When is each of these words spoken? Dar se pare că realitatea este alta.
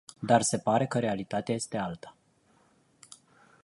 Dar 0.19 0.41
se 0.43 0.57
pare 0.59 0.85
că 0.87 0.99
realitatea 0.99 1.55
este 1.55 1.77
alta. 1.77 2.15